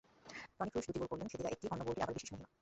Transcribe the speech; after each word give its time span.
Toni 0.57 0.69
Kroos 0.71 0.85
দুটি 0.87 0.99
গোল 1.01 1.09
করলেন, 1.11 1.27
Khedira 1.31 1.49
একটি, 1.53 1.65
অন্য 1.73 1.81
গোলটির 1.87 2.03
আবার 2.05 2.15
বিশেষ 2.17 2.29
মহিমা। 2.33 2.49